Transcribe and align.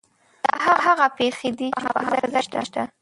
دا 0.61 0.71
هغه 0.85 1.07
پېښې 1.17 1.49
دي 1.57 1.67
چې 1.83 1.87
په 1.95 2.01
حافظه 2.09 2.41
کې 2.51 2.61
شته. 2.67 2.83